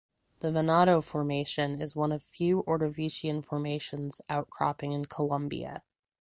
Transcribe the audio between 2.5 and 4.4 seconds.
Ordovician formations